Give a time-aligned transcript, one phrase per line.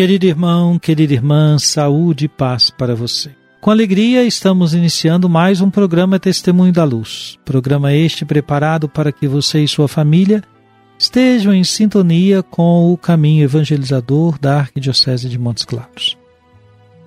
[0.00, 3.32] Querido irmão, querida irmã, saúde e paz para você.
[3.60, 7.38] Com alegria, estamos iniciando mais um programa Testemunho da Luz.
[7.44, 10.42] Programa este preparado para que você e sua família
[10.98, 16.16] estejam em sintonia com o caminho evangelizador da Arquidiocese de Montes Claros.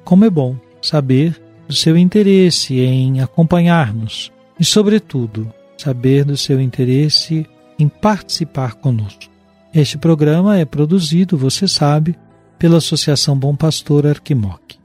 [0.04, 7.44] Como é bom saber do seu interesse em acompanhar-nos e, sobretudo, saber do seu interesse
[7.80, 9.34] em participar conosco.
[9.74, 12.16] Este programa é produzido, você sabe,
[12.58, 14.78] pela Associação Bom Pastor Arquimoc.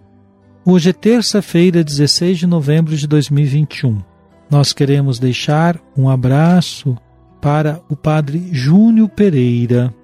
[0.65, 4.03] Hoje é terça-feira, 16 de novembro de 2021.
[4.51, 6.97] Nós queremos deixar um abraço
[7.41, 9.95] para o Padre Júnior Pereira.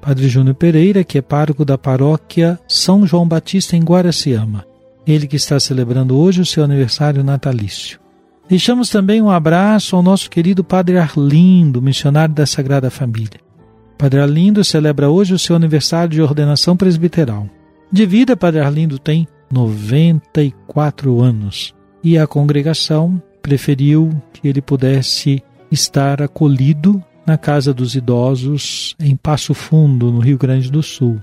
[0.00, 4.64] Padre Júnior Pereira, que é pároco da paróquia São João Batista em Guaraciama.
[5.06, 7.98] Ele que está celebrando hoje o seu aniversário natalício.
[8.48, 13.43] Deixamos também um abraço ao nosso querido Padre Arlindo, missionário da Sagrada Família.
[13.96, 17.48] Padre Arlindo celebra hoje o seu aniversário de ordenação presbiteral.
[17.90, 26.20] De vida, Padre Arlindo tem 94 anos e a congregação preferiu que ele pudesse estar
[26.22, 31.20] acolhido na Casa dos Idosos em Passo Fundo, no Rio Grande do Sul.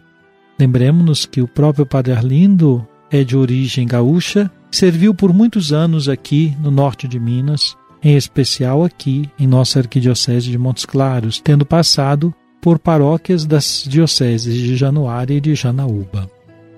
[0.59, 6.55] Lembremos-nos que o próprio Padre Arlindo é de origem gaúcha, serviu por muitos anos aqui
[6.61, 12.33] no norte de Minas, em especial aqui em nossa arquidiocese de Montes Claros, tendo passado
[12.61, 16.29] por paróquias das dioceses de Januária e de Janaúba.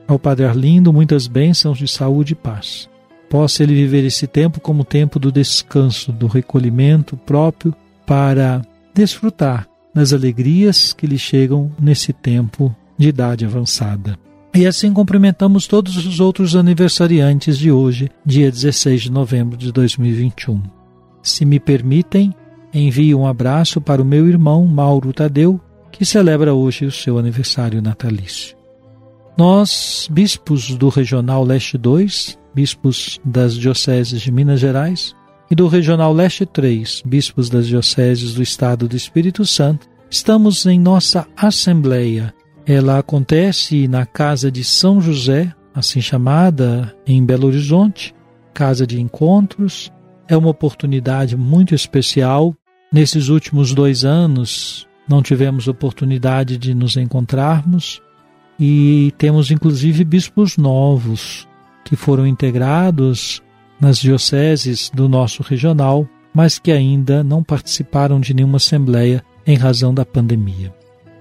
[0.07, 2.89] Ao Padre Arlindo, muitas bênçãos de saúde e paz.
[3.29, 8.61] Possa ele viver esse tempo como tempo do descanso, do recolhimento próprio para
[8.93, 14.17] desfrutar das alegrias que lhe chegam nesse tempo de idade avançada.
[14.55, 20.61] E assim cumprimentamos todos os outros aniversariantes de hoje, dia 16 de novembro de 2021.
[21.23, 22.33] Se me permitem,
[22.73, 25.59] envio um abraço para o meu irmão Mauro Tadeu,
[25.93, 28.57] que celebra hoje o seu aniversário natalício.
[29.37, 35.15] Nós, bispos do Regional Leste 2, bispos das dioceses de Minas Gerais,
[35.49, 40.79] e do Regional Leste 3, bispos das dioceses do Estado do Espírito Santo, estamos em
[40.79, 42.33] nossa assembleia.
[42.65, 48.15] Ela acontece na Casa de São José, assim chamada, em Belo Horizonte,
[48.53, 49.91] casa de encontros.
[50.27, 52.55] É uma oportunidade muito especial.
[52.91, 58.01] Nesses últimos dois anos, não tivemos oportunidade de nos encontrarmos
[58.59, 61.47] e temos inclusive bispos novos
[61.83, 63.41] que foram integrados
[63.79, 69.93] nas dioceses do nosso regional, mas que ainda não participaram de nenhuma assembleia em razão
[69.93, 70.73] da pandemia.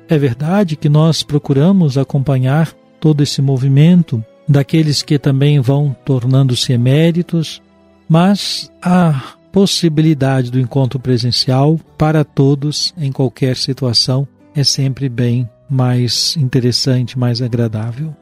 [0.08, 7.60] É verdade que nós procuramos acompanhar todo esse movimento daqueles que também vão tornando-se eméritos,
[8.08, 16.36] mas a possibilidade do encontro presencial para todos em qualquer situação é sempre bem mais
[16.36, 18.16] interessante, mais agradável.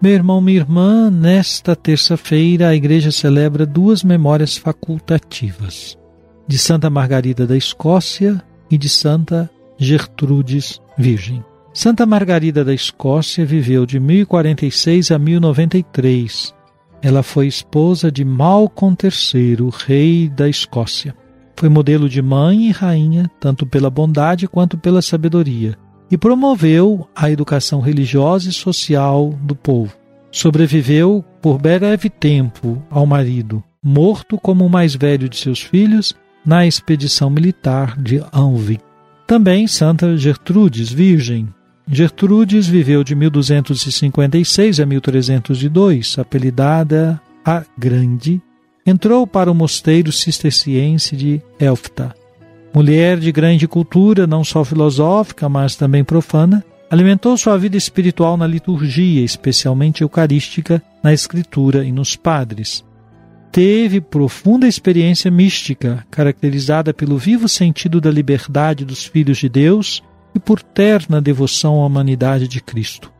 [0.00, 5.96] Meu irmão, minha irmã, nesta terça-feira a igreja celebra duas memórias facultativas:
[6.46, 11.44] de Santa Margarida da Escócia e de Santa Gertrudes Virgem.
[11.72, 16.55] Santa Margarida da Escócia viveu de 1046 a 1093.
[17.02, 21.14] Ela foi esposa de Malcolm III, rei da Escócia.
[21.56, 25.76] Foi modelo de mãe e rainha, tanto pela bondade quanto pela sabedoria
[26.10, 29.94] e promoveu a educação religiosa e social do povo.
[30.30, 36.14] Sobreviveu por breve tempo ao marido, morto como o mais velho de seus filhos
[36.44, 38.78] na expedição militar de Anvi.
[39.26, 41.48] Também Santa Gertrudes, virgem.
[41.88, 48.42] Gertrudes viveu de 1256 a 1302, apelidada a Grande,
[48.84, 52.14] entrou para o mosteiro cisterciense de Elfta
[52.74, 58.46] Mulher de grande cultura, não só filosófica, mas também profana, Alimentou sua vida espiritual na
[58.46, 62.84] liturgia, especialmente eucarística, na escritura e nos padres.
[63.50, 70.00] Teve profunda experiência mística, caracterizada pelo vivo sentido da liberdade dos filhos de Deus
[70.36, 73.10] e por terna devoção à humanidade de Cristo.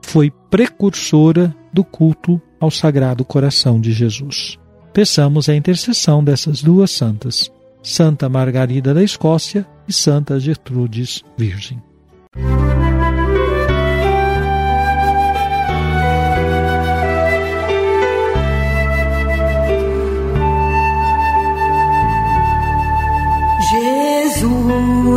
[0.00, 4.58] Foi precursora do culto ao Sagrado Coração de Jesus.
[4.92, 7.50] Peçamos a intercessão dessas duas santas,
[7.82, 11.82] Santa Margarida da Escócia e Santa Gertrudes Virgem.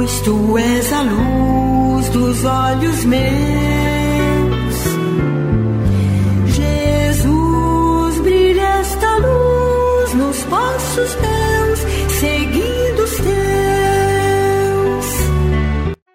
[0.06, 3.26] Tu és a luz dos olhos meus.
[6.56, 11.80] Jesus, brilha esta luz nos passos teus,
[12.20, 13.26] seguindo os teus.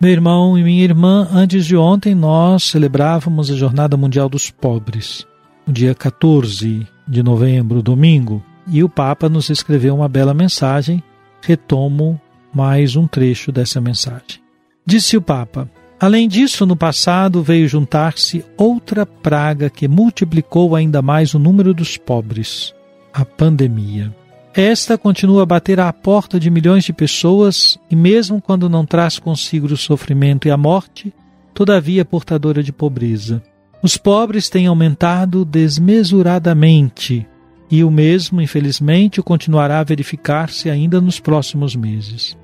[0.00, 5.26] Meu irmão e minha irmã, antes de ontem nós celebrávamos a Jornada Mundial dos Pobres,
[5.66, 11.02] no dia 14 de novembro, domingo, e o Papa nos escreveu uma bela mensagem.
[11.42, 12.20] Retomo
[12.52, 14.40] mais um trecho dessa mensagem.
[14.84, 21.34] Disse o Papa: Além disso, no passado veio juntar-se outra praga que multiplicou ainda mais
[21.34, 22.74] o número dos pobres:
[23.12, 24.14] a pandemia.
[24.52, 29.18] Esta continua a bater à porta de milhões de pessoas e, mesmo quando não traz
[29.18, 31.14] consigo o sofrimento e a morte,
[31.54, 33.40] todavia é portadora de pobreza.
[33.80, 37.26] Os pobres têm aumentado desmesuradamente
[37.70, 42.36] e o mesmo, infelizmente, continuará a verificar-se ainda nos próximos meses.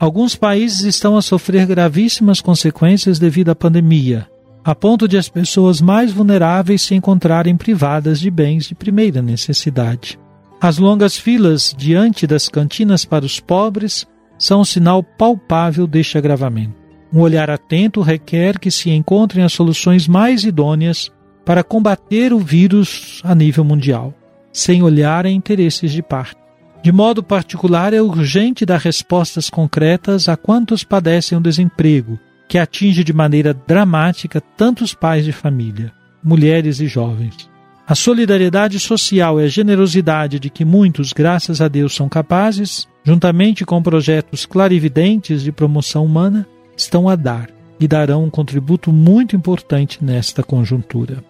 [0.00, 4.26] Alguns países estão a sofrer gravíssimas consequências devido à pandemia,
[4.64, 10.18] a ponto de as pessoas mais vulneráveis se encontrarem privadas de bens de primeira necessidade.
[10.60, 14.06] As longas filas diante das cantinas para os pobres
[14.38, 16.74] são um sinal palpável deste agravamento.
[17.12, 21.10] Um olhar atento requer que se encontrem as soluções mais idôneas
[21.44, 24.14] para combater o vírus a nível mundial,
[24.52, 26.36] sem olhar a interesses de parte.
[26.82, 32.18] De modo particular, é urgente dar respostas concretas a quantos padecem o desemprego,
[32.48, 37.48] que atinge de maneira dramática tantos pais de família, mulheres e jovens.
[37.86, 43.64] A solidariedade social e a generosidade de que muitos, graças a Deus, são capazes, juntamente
[43.64, 46.46] com projetos clarividentes de promoção humana,
[46.76, 47.48] estão a dar
[47.78, 51.22] e darão um contributo muito importante nesta conjuntura.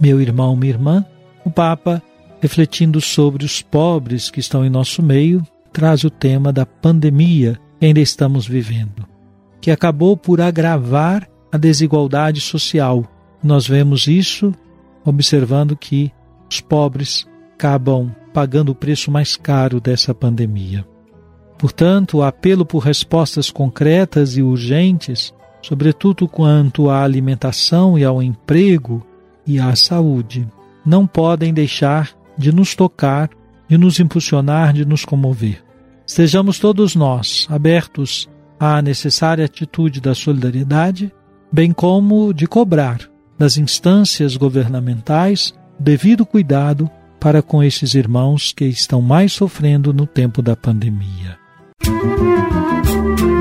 [0.00, 1.04] Meu irmão, minha irmã,
[1.44, 2.02] o Papa
[2.44, 5.42] refletindo sobre os pobres que estão em nosso meio,
[5.72, 9.06] traz o tema da pandemia que ainda estamos vivendo,
[9.62, 13.02] que acabou por agravar a desigualdade social.
[13.42, 14.52] Nós vemos isso
[15.06, 16.12] observando que
[16.50, 20.86] os pobres acabam pagando o preço mais caro dessa pandemia.
[21.56, 25.32] Portanto, o apelo por respostas concretas e urgentes,
[25.62, 29.02] sobretudo quanto à alimentação e ao emprego
[29.46, 30.46] e à saúde,
[30.84, 33.30] não podem deixar de nos tocar,
[33.68, 35.62] de nos impulsionar, de nos comover.
[36.06, 38.28] Estejamos todos nós abertos
[38.58, 41.12] à necessária atitude da solidariedade,
[41.50, 43.00] bem como de cobrar
[43.38, 50.42] das instâncias governamentais devido cuidado para com esses irmãos que estão mais sofrendo no tempo
[50.42, 51.38] da pandemia.
[51.86, 53.33] Música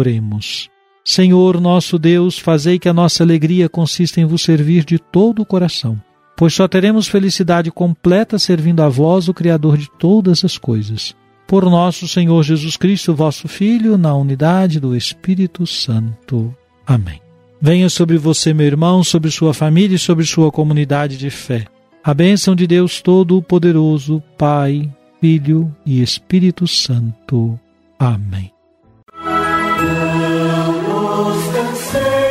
[0.00, 0.68] Oremos.
[1.04, 5.46] Senhor nosso Deus, fazei que a nossa alegria consista em vos servir de todo o
[5.46, 6.00] coração,
[6.36, 11.14] pois só teremos felicidade completa servindo a vós, o Criador de todas as coisas.
[11.46, 16.54] Por nosso Senhor Jesus Cristo, vosso Filho, na unidade do Espírito Santo.
[16.86, 17.20] Amém.
[17.60, 21.66] Venha sobre você, meu irmão, sobre sua família e sobre sua comunidade de fé.
[22.02, 24.88] A bênção de Deus Todo-Poderoso, Pai,
[25.20, 27.58] Filho e Espírito Santo.
[27.98, 28.50] Amém.
[29.80, 32.30] Fazer não nos cansemos.